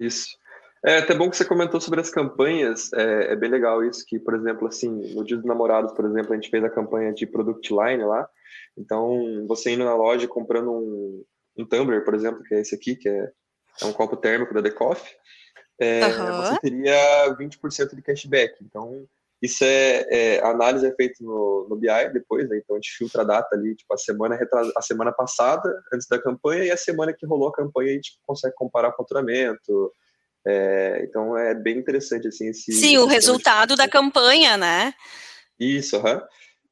[0.00, 0.26] Isso.
[0.86, 4.18] É até bom que você comentou sobre as campanhas, é, é, bem legal isso, que,
[4.18, 7.26] por exemplo, assim, no Dia dos Namorados, por exemplo, a gente fez a campanha de
[7.26, 8.28] Product Line lá,
[8.76, 11.24] então, você indo na loja comprando um,
[11.56, 13.32] um tumbler, por exemplo, que é esse aqui, que é,
[13.80, 15.14] é um copo térmico da The Coffee,
[15.80, 16.36] é, uhum.
[16.36, 19.06] você teria 20% de cashback, então,
[19.40, 22.58] isso é, é, a análise é feita no, no BI depois, né?
[22.58, 24.38] então a gente filtra a data ali, tipo, a semana,
[24.76, 28.18] a semana passada, antes da campanha, e a semana que rolou a campanha, a gente
[28.26, 29.90] consegue comparar o faturamento,
[30.46, 32.72] é, então é bem interessante assim esse.
[32.72, 34.92] Sim, o resultado da campanha, né?
[35.58, 36.20] Isso, uhum.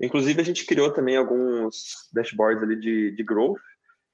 [0.00, 3.60] Inclusive a gente criou também alguns dashboards ali de, de growth.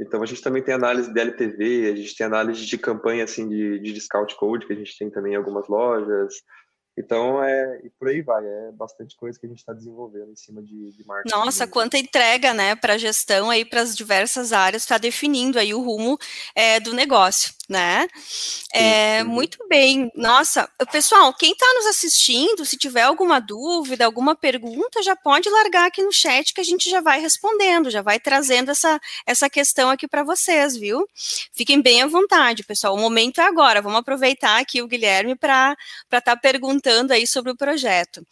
[0.01, 3.49] Então a gente também tem análise de LTV, a gente tem análise de campanha assim
[3.49, 6.35] de, de discount code que a gente tem também em algumas lojas.
[6.99, 10.37] Então, é, e por aí vai, é bastante coisa que a gente está desenvolvendo em
[10.37, 11.33] cima de, de marketing.
[11.33, 15.73] Nossa, quanta entrega, né, para a gestão aí, para as diversas áreas, está definindo aí
[15.73, 16.19] o rumo
[16.57, 17.55] é, do negócio.
[17.69, 18.09] né?
[18.73, 20.11] É, muito bem.
[20.15, 25.87] Nossa, pessoal, quem está nos assistindo, se tiver alguma dúvida, alguma pergunta, já pode largar
[25.87, 29.91] aqui no chat que a gente já vai respondendo, já vai trazendo essa, essa questão
[29.91, 31.07] aqui para vocês, viu?
[31.53, 32.95] Fiquem bem à vontade, pessoal.
[32.95, 33.83] O momento é agora.
[33.83, 38.27] Vamos aproveitar aqui o Guilherme para estar tá perguntando aí sobre o projeto.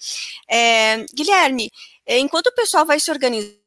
[0.48, 1.70] É, Guilherme,
[2.06, 3.65] enquanto o pessoal vai se organizando,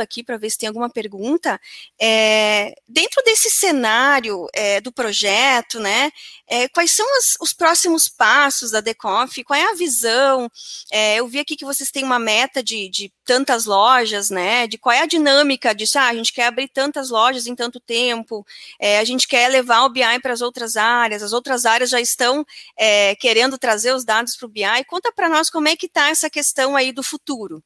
[0.00, 1.60] aqui para ver se tem alguma pergunta.
[2.00, 6.12] É, dentro desse cenário é, do projeto, né,
[6.46, 9.42] é, quais são as, os próximos passos da Decoff?
[9.42, 10.48] Qual é a visão?
[10.92, 14.66] É, eu vi aqui que vocês têm uma meta de, de, tantas lojas, né?
[14.66, 15.98] De qual é a dinâmica disso?
[15.98, 18.46] Ah, a gente quer abrir tantas lojas em tanto tempo,
[18.80, 22.00] é, a gente quer levar o BI para as outras áreas, as outras áreas já
[22.00, 24.84] estão é, querendo trazer os dados para o BI.
[24.86, 27.62] Conta para nós como é que está essa questão aí do futuro.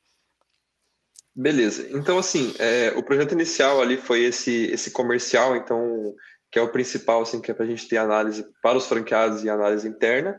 [1.35, 1.87] Beleza.
[1.91, 6.15] Então, assim, é, o projeto inicial ali foi esse, esse comercial, então,
[6.51, 9.43] que é o principal, assim, que é para a gente ter análise para os franqueados
[9.43, 10.39] e análise interna.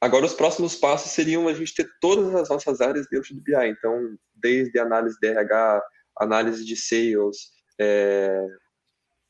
[0.00, 3.66] Agora, os próximos passos seriam a gente ter todas as nossas áreas dentro do BI.
[3.66, 5.82] Então, desde análise de RH,
[6.18, 8.46] análise de sales, é,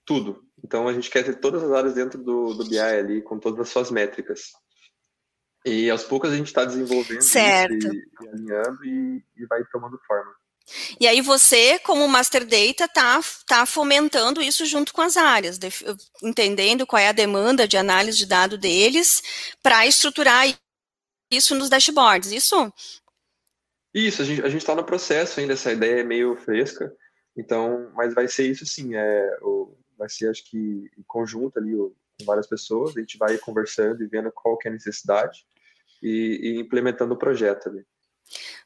[0.04, 0.44] tudo.
[0.62, 3.60] Então, a gente quer ter todas as áreas dentro do, do BI ali, com todas
[3.60, 4.50] as suas métricas.
[5.64, 7.74] E aos poucos a gente está desenvolvendo certo.
[7.74, 10.32] isso e, e alinhando e, e vai tomando forma.
[10.98, 15.58] E aí você, como Master Data, está tá fomentando isso junto com as áreas,
[16.22, 19.22] entendendo qual é a demanda de análise de dado deles,
[19.62, 20.46] para estruturar
[21.30, 22.72] isso nos dashboards, isso?
[23.94, 26.92] Isso, a gente está no processo ainda, essa ideia é meio fresca,
[27.36, 31.74] então, mas vai ser isso sim, é, o, vai ser acho que em conjunto ali
[31.74, 35.46] o, com várias pessoas, a gente vai conversando e vendo qual que é a necessidade
[36.02, 37.84] e, e implementando o projeto ali.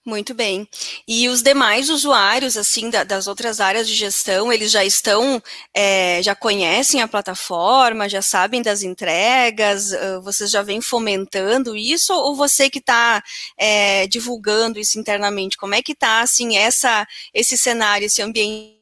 [0.04, 0.66] Muito bem.
[1.06, 5.42] E os demais usuários, assim, da, das outras áreas de gestão, eles já estão,
[5.74, 12.14] é, já conhecem a plataforma, já sabem das entregas, uh, vocês já vêm fomentando isso,
[12.14, 13.22] ou você que está
[13.58, 15.58] é, divulgando isso internamente?
[15.58, 18.80] Como é que está, assim, essa, esse cenário, esse ambiente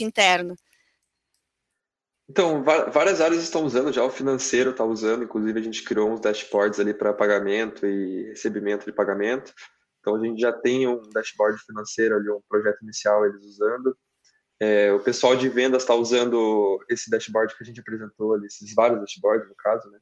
[0.00, 0.54] interno?
[2.28, 6.20] Então, várias áreas estão usando, já o financeiro está usando, inclusive a gente criou uns
[6.20, 9.52] dashboards ali para pagamento e recebimento de pagamento.
[10.02, 13.96] Então a gente já tem um dashboard financeiro ali, um projeto inicial eles usando.
[14.60, 18.74] É, o pessoal de vendas está usando esse dashboard que a gente apresentou ali, esses
[18.74, 19.98] vários dashboards no caso, né?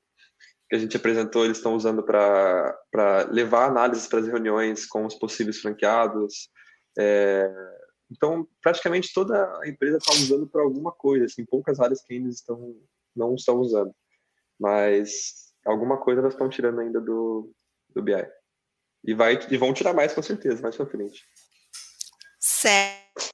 [0.69, 5.15] Que a gente apresentou, eles estão usando para levar análises para as reuniões com os
[5.15, 6.49] possíveis franqueados.
[6.99, 7.51] É,
[8.11, 12.29] então, praticamente toda a empresa está usando para alguma coisa, assim, poucas áreas que ainda
[12.29, 12.75] estão,
[13.15, 13.95] não estão usando.
[14.59, 17.53] Mas alguma coisa elas estão tirando ainda do,
[17.95, 18.40] do BI.
[19.05, 21.25] E, vai, e vão tirar mais, com certeza, mais pra frente.
[22.39, 23.31] Certo.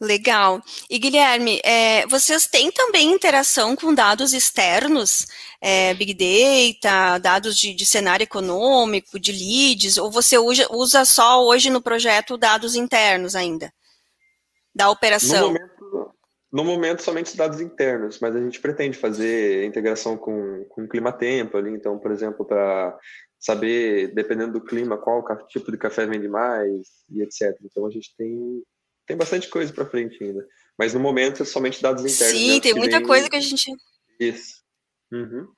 [0.00, 0.62] Legal.
[0.88, 5.26] E Guilherme, é, vocês têm também interação com dados externos,
[5.60, 11.44] é, Big Data, dados de, de, cenário econômico, de leads, ou você usa, usa, só
[11.44, 13.70] hoje no projeto dados internos ainda?
[14.74, 15.52] Da operação?
[15.52, 16.14] No momento,
[16.50, 21.58] no momento somente dados internos, mas a gente pretende fazer integração com, com o clima-tempo
[21.58, 22.98] ali, então, por exemplo, para
[23.40, 27.56] saber, dependendo do clima, qual tipo de café vende mais e etc.
[27.64, 28.62] Então a gente tem,
[29.06, 30.46] tem bastante coisa para frente ainda.
[30.78, 32.38] Mas no momento é somente dados internos.
[32.38, 32.60] Sim, né?
[32.60, 33.06] tem muita vem...
[33.06, 33.72] coisa que a gente.
[34.20, 34.60] Isso.
[35.10, 35.48] Uhum.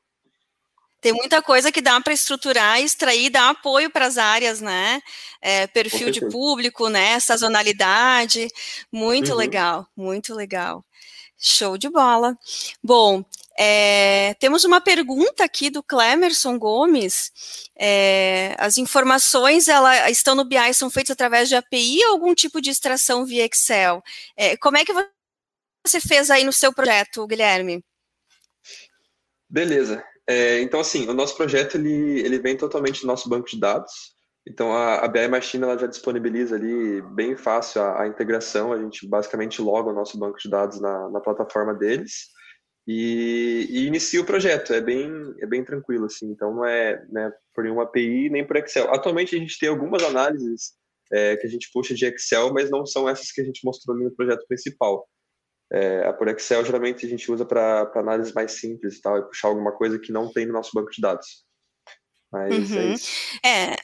[1.01, 5.03] Tem muita coisa que dá para estruturar, extrair, dar apoio para as áreas, né?
[5.41, 7.19] É, perfil de público, né?
[7.19, 8.47] Sazonalidade.
[8.93, 9.37] Muito uhum.
[9.37, 10.85] legal, muito legal.
[11.37, 12.39] Show de bola.
[12.81, 13.25] Bom,
[13.65, 17.31] é, temos uma pergunta aqui do Clemerson Gomes.
[17.79, 22.61] É, as informações ela, estão no BI são feitas através de API ou algum tipo
[22.61, 24.03] de extração via Excel?
[24.37, 24.93] É, como é que
[25.87, 27.85] você fez aí no seu projeto, Guilherme?
[29.49, 30.05] Beleza.
[30.29, 33.93] É, então, assim, o nosso projeto ele, ele vem totalmente do nosso banco de dados.
[34.45, 38.73] Então, a, a BI Machine ela já disponibiliza ali bem fácil a, a integração.
[38.73, 42.32] A gente basicamente loga o nosso banco de dados na, na plataforma deles
[42.87, 44.73] e, e inicia o projeto.
[44.73, 46.31] É bem, é bem tranquilo, assim.
[46.31, 48.93] Então não é né, por nenhuma API nem por Excel.
[48.93, 50.73] Atualmente a gente tem algumas análises
[51.13, 53.95] é, que a gente puxa de Excel, mas não são essas que a gente mostrou
[53.95, 55.09] ali no projeto principal.
[55.73, 59.23] É, a por Excel geralmente a gente usa para análises mais simples e tal, e
[59.23, 61.45] puxar alguma coisa que não tem no nosso banco de dados.
[62.31, 62.95] Mas é uhum.
[63.45, 63.77] é, é,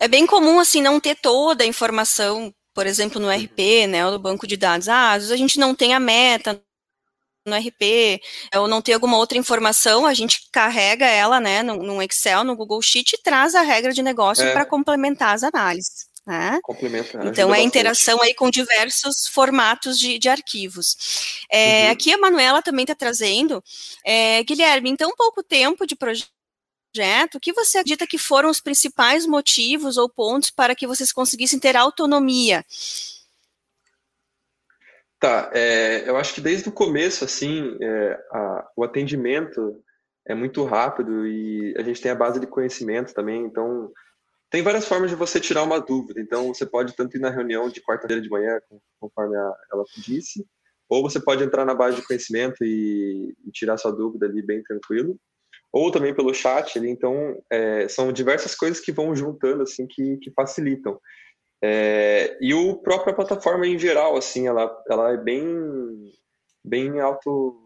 [0.00, 4.12] é bem comum assim não ter toda a informação, por exemplo, no RP, né, ou
[4.12, 4.88] no banco de dados.
[4.88, 6.62] Ah, às vezes a gente não tem a meta,
[7.48, 8.20] no RP,
[8.56, 12.80] ou não tem alguma outra informação, a gente carrega ela, né, no, Excel, no Google
[12.82, 14.52] Sheet e traz a regra de negócio é.
[14.52, 16.08] para complementar as análises.
[16.26, 16.60] Né?
[16.62, 17.20] Complementa.
[17.24, 20.94] Então, é interação aí com diversos formatos de, de arquivos.
[21.50, 21.92] É, uhum.
[21.92, 23.64] Aqui a Manuela também está trazendo,
[24.04, 28.60] é, Guilherme, em tão pouco tempo de projeto, o que você acredita que foram os
[28.60, 32.62] principais motivos ou pontos para que vocês conseguissem ter autonomia?
[35.20, 39.82] Tá, é, eu acho que desde o começo, assim, é, a, o atendimento
[40.26, 43.90] é muito rápido e a gente tem a base de conhecimento também, então
[44.50, 46.20] tem várias formas de você tirar uma dúvida.
[46.20, 48.58] Então, você pode tanto ir na reunião de quarta-feira de manhã,
[48.98, 50.46] conforme a, ela disse,
[50.88, 54.62] ou você pode entrar na base de conhecimento e, e tirar sua dúvida ali bem
[54.62, 55.18] tranquilo,
[55.70, 56.88] ou também pelo chat ali.
[56.88, 60.98] Então, é, são diversas coisas que vão juntando, assim, que, que facilitam.
[61.62, 66.12] É, e o própria plataforma em geral, assim, ela, ela é bem,
[66.64, 67.64] bem auto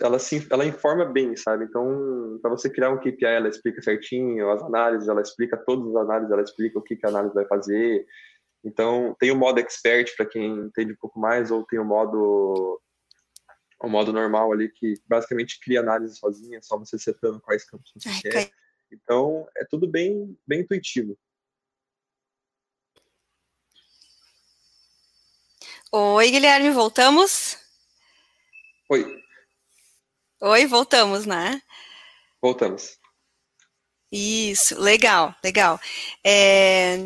[0.00, 1.64] ela se ela informa bem, sabe?
[1.64, 6.02] Então, para você criar um KPI, ela explica certinho, as análises, ela explica todas as
[6.02, 8.04] análises, ela explica o que, que a análise vai fazer.
[8.64, 12.80] Então, tem o modo expert para quem entende um pouco mais, ou tem o modo
[13.80, 18.08] o modo normal ali que basicamente cria análise sozinha, só você setando quais campos você
[18.08, 18.50] Ai, quer.
[18.90, 21.16] Então, é tudo bem bem intuitivo.
[25.90, 27.56] Oi, Guilherme, voltamos?
[28.90, 29.06] Oi.
[30.42, 31.62] Oi, voltamos, né?
[32.42, 32.98] Voltamos.
[34.12, 35.80] Isso, legal, legal.
[36.22, 36.98] É,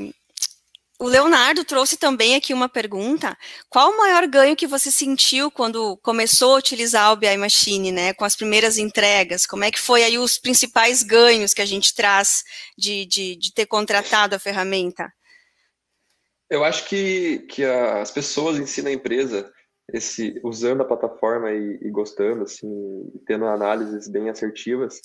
[0.99, 3.39] o Leonardo trouxe também aqui uma pergunta.
[3.71, 8.13] Qual o maior ganho que você sentiu quando começou a utilizar o BI Machine, né?
[8.15, 9.47] Com as primeiras entregas?
[9.47, 12.43] Como é que foi aí os principais ganhos que a gente traz
[12.77, 15.13] de, de, de ter contratado a ferramenta?
[16.53, 19.51] Eu acho que, que as pessoas em si na empresa
[19.91, 22.69] esse usando a plataforma e, e gostando, assim,
[23.27, 25.01] tendo análises bem assertivas,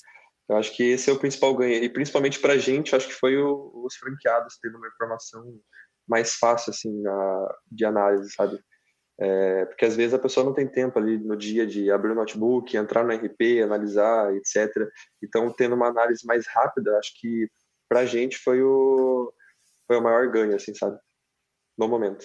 [0.46, 1.82] eu acho que esse é o principal ganho.
[1.82, 5.58] E principalmente para a gente, acho que foi o, os franqueados tendo uma informação
[6.06, 8.60] mais fácil, assim, na, de análise, sabe?
[9.18, 12.14] É, porque às vezes a pessoa não tem tempo ali no dia de abrir o
[12.14, 14.86] notebook, entrar no RP, analisar, etc.
[15.22, 17.48] Então, tendo uma análise mais rápida, acho que
[17.88, 19.32] para a gente foi o,
[19.86, 20.98] foi o maior ganho, assim, sabe?
[21.78, 22.24] No momento.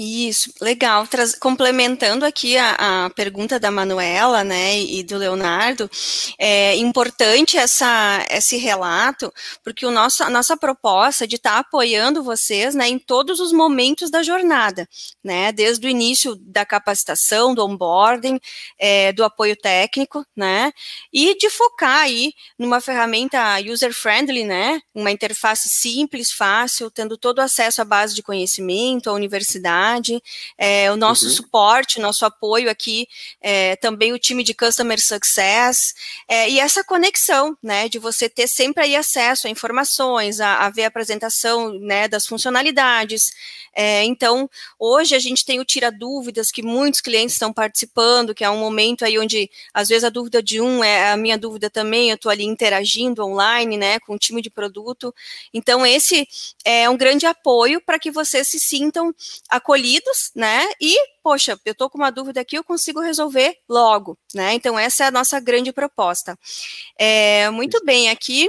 [0.00, 1.08] Isso, legal.
[1.08, 5.90] Traz, complementando aqui a, a, pergunta da Manuela, né, e do Leonardo,
[6.38, 9.34] é importante essa, esse relato,
[9.64, 13.52] porque o nosso, a nossa proposta de estar tá apoiando vocês, né, em todos os
[13.52, 14.88] momentos da jornada,
[15.22, 18.38] né, desde o início da capacitação, do onboarding,
[18.78, 20.72] é, do apoio técnico, né,
[21.12, 27.82] e de focar aí numa ferramenta user-friendly, né, uma interface simples, fácil, tendo todo acesso
[27.82, 29.87] à base de conhecimento, à universidade,
[30.56, 31.30] é, o nosso uhum.
[31.30, 33.06] suporte, nosso apoio aqui,
[33.40, 35.94] é, também o time de Customer Success,
[36.26, 40.70] é, e essa conexão, né, de você ter sempre aí acesso a informações, a, a
[40.70, 43.32] ver a apresentação, né, das funcionalidades,
[43.80, 48.42] é, então, hoje a gente tem o Tira Dúvidas, que muitos clientes estão participando, que
[48.42, 51.70] é um momento aí onde, às vezes, a dúvida de um é a minha dúvida
[51.70, 55.14] também, eu estou ali interagindo online, né, com o time de produto.
[55.54, 56.26] Então, esse
[56.64, 59.14] é um grande apoio para que vocês se sintam
[59.48, 59.67] acolhidos,
[60.34, 64.78] né, e, poxa, eu estou com uma dúvida aqui, eu consigo resolver logo, né, então
[64.78, 66.38] essa é a nossa grande proposta.
[66.98, 68.48] É, muito bem, aqui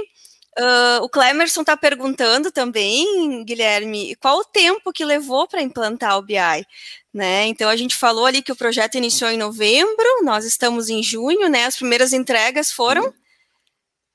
[0.58, 6.22] Uh, o Clemerson está perguntando também, Guilherme, qual o tempo que levou para implantar o
[6.22, 6.66] BI?
[7.14, 7.46] Né?
[7.46, 11.48] Então a gente falou ali que o projeto iniciou em novembro, nós estamos em junho,
[11.48, 11.64] né?
[11.64, 13.12] As primeiras entregas foram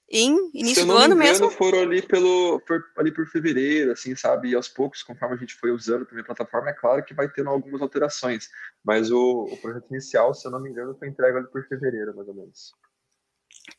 [0.09, 1.49] em início do ano mesmo.
[1.49, 4.49] Foram ali pelo por, ali por fevereiro, assim, sabe?
[4.49, 7.27] E aos poucos, conforme a gente foi usando também a plataforma, é claro que vai
[7.29, 8.49] tendo algumas alterações.
[8.83, 12.15] Mas o, o projeto inicial, se eu não me engano, foi entregue ali por fevereiro,
[12.15, 12.73] mais ou menos.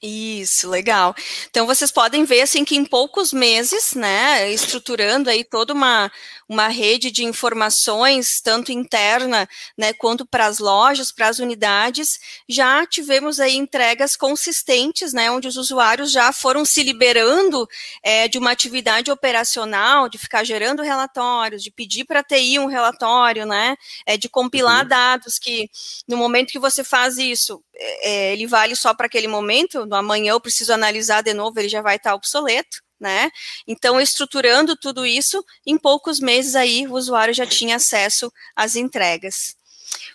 [0.02, 1.14] Isso, legal.
[1.48, 6.12] Então vocês podem ver assim que em poucos meses, né, estruturando aí toda uma,
[6.46, 12.86] uma rede de informações, tanto interna, né, quanto para as lojas, para as unidades, já
[12.86, 17.66] tivemos aí entregas consistentes, né, onde os usuários já foram se liberando
[18.02, 23.46] é, de uma atividade operacional, de ficar gerando relatórios, de pedir para TI um relatório,
[23.46, 24.88] né, é, de compilar uhum.
[24.88, 25.70] dados que
[26.06, 30.32] no momento que você faz isso, é, ele vale só para aquele momento, no amanhã
[30.32, 33.30] eu preciso analisar de novo, ele já vai estar obsoleto, né?
[33.66, 39.56] Então, estruturando tudo isso, em poucos meses aí o usuário já tinha acesso às entregas.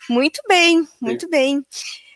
[0.10, 1.32] Muito bem, muito Sim.
[1.32, 1.66] bem.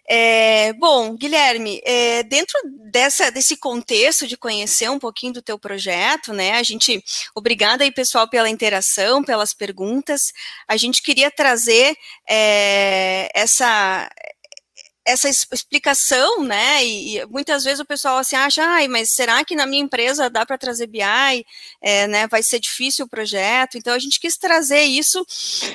[0.07, 2.59] É, bom, Guilherme, é, dentro
[2.91, 7.91] dessa, desse contexto de conhecer um pouquinho do teu projeto, né, a gente, obrigada aí
[7.91, 10.31] pessoal pela interação, pelas perguntas,
[10.67, 11.95] a gente queria trazer
[12.29, 14.07] é, essa,
[15.05, 16.83] essa explicação, né?
[16.83, 20.29] E, e, muitas vezes o pessoal assim acha, ai, mas será que na minha empresa
[20.29, 21.45] dá para trazer BI?
[21.79, 23.77] É, né, vai ser difícil o projeto.
[23.77, 25.23] Então a gente quis trazer isso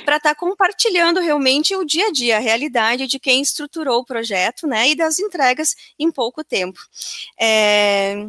[0.05, 4.05] para estar tá compartilhando realmente o dia a dia, a realidade de quem estruturou o
[4.05, 4.91] projeto, né?
[4.91, 6.81] E das entregas em pouco tempo.
[7.39, 8.27] É,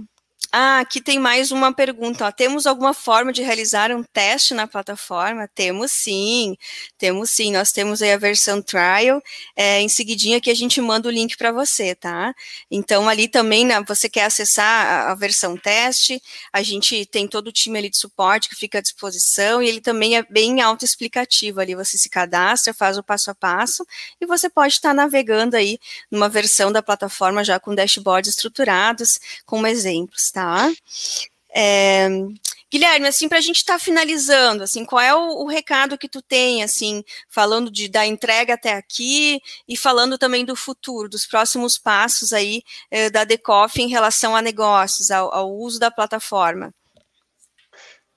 [0.54, 2.28] ah, aqui tem mais uma pergunta.
[2.28, 2.32] Ó.
[2.32, 5.48] Temos alguma forma de realizar um teste na plataforma?
[5.48, 6.58] Temos sim,
[6.98, 7.54] temos sim.
[7.54, 9.22] Nós temos aí a versão trial.
[9.56, 12.36] É, em seguidinha que a gente manda o link para você, tá?
[12.70, 16.22] Então ali também, né, você quer acessar a, a, versão teste,
[16.52, 19.80] a gente tem todo o time ali de suporte que fica à disposição e ele
[19.80, 21.76] também é bem autoexplicativo ali.
[21.76, 23.86] Você se cadastra, faz o passo a passo
[24.20, 25.80] e você pode estar navegando aí
[26.12, 30.41] numa versão da plataforma já com dashboards estruturados, com exemplos, tá?
[30.42, 30.72] Tá?
[31.54, 32.10] É,
[32.72, 36.08] Guilherme, assim, para a gente estar tá finalizando, assim, qual é o, o, recado que
[36.08, 41.28] tu tem, assim, falando de, da entrega até aqui e falando também do futuro, dos
[41.28, 46.74] próximos passos aí eh, da Decoff em relação a negócios, ao, ao uso da plataforma?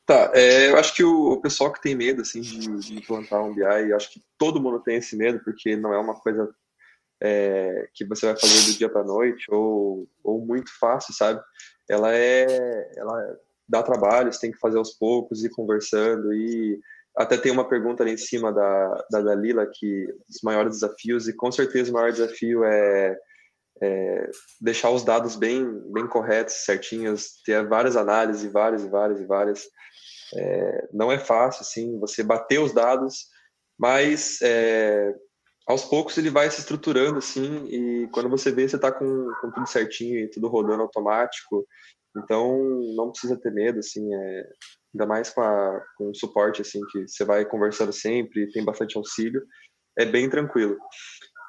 [0.06, 3.42] Tá, é, eu acho que o, o, pessoal que tem medo, assim, de, de implantar
[3.42, 6.48] um BI, acho que todo mundo tem esse medo, porque não é uma coisa
[7.20, 11.42] é, que você vai fazer do dia para noite ou, ou muito fácil, sabe?
[11.88, 16.80] Ela é, ela dá trabalho, você tem que fazer aos poucos, ir conversando e
[17.16, 21.32] até tem uma pergunta ali em cima da, da Dalila que os maiores desafios e
[21.32, 23.16] com certeza o maior desafio é,
[23.80, 24.30] é
[24.60, 29.64] deixar os dados bem bem corretos, certinhos, ter várias análises, várias e várias e várias.
[30.36, 33.28] É, não é fácil, assim, você bater os dados,
[33.78, 35.14] mas é,
[35.66, 39.50] aos poucos ele vai se estruturando assim e quando você vê você está com, com,
[39.50, 41.66] tudo certinho e tudo rodando automático.
[42.16, 42.58] Então
[42.96, 44.48] não precisa ter medo assim é,
[44.94, 48.96] ainda mais com, a, com o suporte assim que você vai conversando sempre tem bastante
[48.96, 49.42] auxílio
[49.98, 50.76] é bem tranquilo.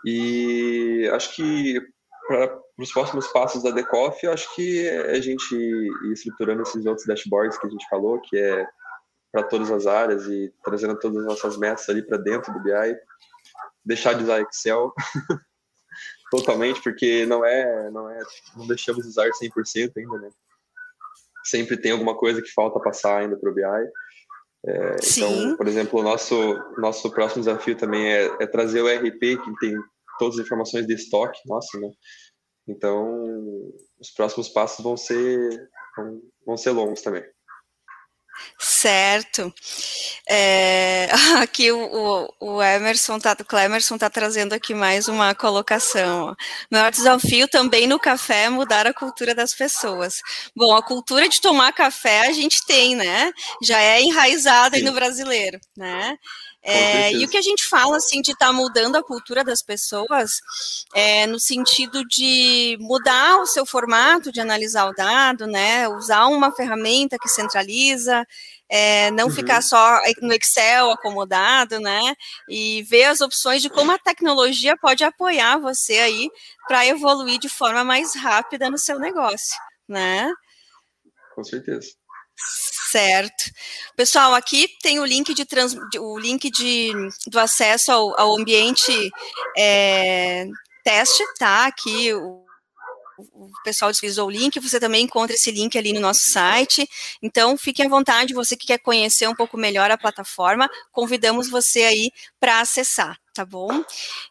[0.06, 1.82] E acho que
[2.28, 7.06] para os próximos passos da Decoff acho que é a gente ir estruturando esses outros
[7.06, 8.66] dashboards que a gente falou que é
[9.32, 12.96] para todas as áreas e trazendo todas as nossas metas ali para dentro do BI
[13.86, 14.94] deixar de usar Excel
[16.32, 18.20] totalmente, porque não é, não é,
[18.56, 20.30] não deixamos de usar 100% ainda, né?
[21.44, 23.62] Sempre tem alguma coisa que falta passar ainda para o BI.
[24.68, 26.36] É, então, por exemplo, o nosso,
[26.78, 29.78] nosso próximo desafio também é, é, trazer o RP, que tem
[30.18, 31.92] todas as informações de estoque, nossa, né?
[32.68, 33.24] Então,
[34.00, 37.24] os próximos passos vão ser, vão, vão ser longos também.
[38.60, 39.54] Certo.
[40.28, 41.10] É,
[41.42, 46.36] aqui o, o, Emerson tá, o Clemerson está trazendo aqui mais uma colocação.
[46.72, 50.16] Maior desafio também no café é mudar a cultura das pessoas.
[50.56, 53.32] Bom, a cultura de tomar café a gente tem, né?
[53.64, 56.18] Já é enraizada aí no brasileiro, né?
[56.68, 59.62] É, e o que a gente fala, assim, de estar tá mudando a cultura das
[59.62, 60.42] pessoas,
[60.96, 66.52] é, no sentido de mudar o seu formato de analisar o dado, né, usar uma
[66.52, 68.26] ferramenta que centraliza,
[68.68, 69.32] é, não uhum.
[69.32, 72.16] ficar só no Excel acomodado, né,
[72.50, 76.30] e ver as opções de como a tecnologia pode apoiar você aí
[76.68, 79.56] para evoluir de forma mais rápida no seu negócio,
[79.88, 80.34] né.
[81.36, 81.90] Com certeza.
[82.92, 83.52] Certo.
[83.96, 86.92] Pessoal, aqui tem o link de, trans, o link de
[87.28, 88.92] do acesso ao, ao ambiente
[89.58, 90.46] é,
[90.84, 91.66] teste, tá?
[91.66, 92.45] Aqui o,
[93.18, 96.88] o pessoal deslizou o link, você também encontra esse link ali no nosso site.
[97.22, 101.84] Então, fique à vontade, você que quer conhecer um pouco melhor a plataforma, convidamos você
[101.84, 103.84] aí para acessar tá bom?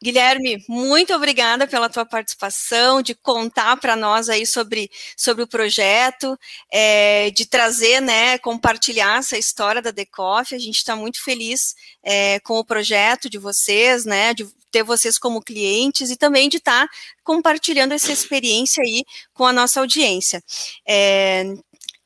[0.02, 6.38] Guilherme, muito obrigada pela tua participação, de contar para nós aí sobre, sobre o projeto,
[6.72, 10.54] é, de trazer, né, compartilhar essa história da Decoff.
[10.54, 15.20] A gente está muito feliz é, com o projeto de vocês, né, de ter vocês
[15.20, 20.42] como clientes e também de estar tá compartilhando essa experiência aí com a nossa audiência.
[20.84, 21.44] É,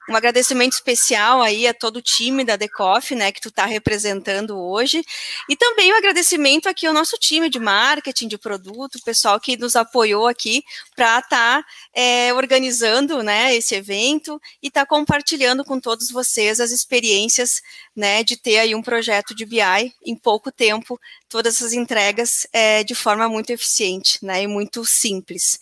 [0.09, 4.59] um agradecimento especial aí a todo o time da Decoff, né, que tu está representando
[4.59, 5.03] hoje,
[5.49, 9.57] e também um agradecimento aqui ao nosso time de marketing, de produto, o pessoal que
[9.57, 10.63] nos apoiou aqui
[10.97, 11.65] para estar tá,
[11.95, 17.61] é, organizando, né, esse evento e estar tá compartilhando com todos vocês as experiências,
[17.95, 20.99] né, de ter aí um projeto de BI em pouco tempo,
[21.29, 25.61] todas essas entregas é, de forma muito eficiente, né, e muito simples.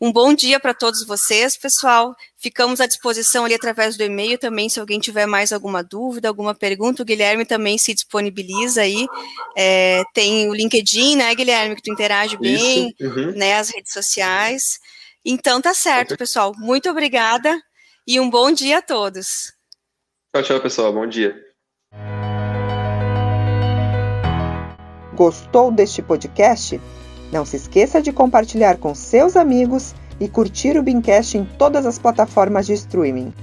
[0.00, 2.14] Um bom dia para todos vocês, pessoal.
[2.36, 6.54] Ficamos à disposição ali através do e-mail também, se alguém tiver mais alguma dúvida, alguma
[6.54, 9.06] pergunta, o Guilherme também se disponibiliza aí.
[9.56, 13.32] É, tem o LinkedIn, né, Guilherme, que tu interage bem, uhum.
[13.32, 14.78] né, as redes sociais.
[15.24, 16.52] Então tá certo, pessoal.
[16.56, 17.60] Muito obrigada
[18.06, 19.52] e um bom dia a todos.
[20.32, 20.92] Tchau, tchau, pessoal.
[20.92, 21.47] Bom dia.
[25.18, 26.80] Gostou deste podcast?
[27.32, 31.98] Não se esqueça de compartilhar com seus amigos e curtir o Beancast em todas as
[31.98, 33.34] plataformas de streaming.